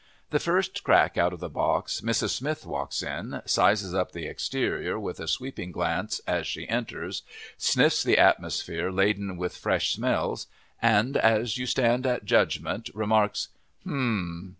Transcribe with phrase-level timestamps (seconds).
[0.31, 2.31] The first crack out of the box Mrs.
[2.31, 7.21] Smith walks in, sizes up the exterior with a sweeping glance as she enters,
[7.59, 10.47] sniffs the atmosphere laden with fresh smells
[10.81, 13.49] and as you stand at judgment remarks:
[13.83, 14.49] "H'm!"